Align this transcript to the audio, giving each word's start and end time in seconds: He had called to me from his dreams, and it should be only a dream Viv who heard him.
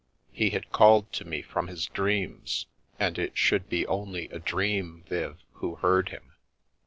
He 0.31 0.49
had 0.49 0.71
called 0.71 1.13
to 1.13 1.25
me 1.25 1.43
from 1.43 1.67
his 1.67 1.85
dreams, 1.85 2.65
and 2.99 3.19
it 3.19 3.37
should 3.37 3.69
be 3.69 3.85
only 3.85 4.29
a 4.29 4.39
dream 4.39 5.03
Viv 5.07 5.37
who 5.53 5.75
heard 5.75 6.09
him. 6.09 6.33